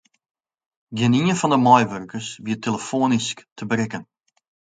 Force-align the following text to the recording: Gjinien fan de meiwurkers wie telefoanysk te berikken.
Gjinien 0.99 1.37
fan 1.39 1.53
de 1.53 1.59
meiwurkers 1.67 2.29
wie 2.45 2.59
telefoanysk 2.65 3.37
te 3.57 3.63
berikken. 3.69 4.03